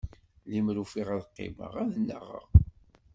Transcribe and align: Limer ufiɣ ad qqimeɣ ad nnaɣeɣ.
Limer 0.51 0.75
ufiɣ 0.83 1.07
ad 1.15 1.23
qqimeɣ 1.27 1.73
ad 1.81 1.91
nnaɣeɣ. 2.01 2.47